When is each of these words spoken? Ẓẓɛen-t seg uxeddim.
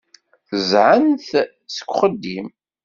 Ẓẓɛen-t 0.61 1.29
seg 1.75 1.89
uxeddim. 1.91 2.47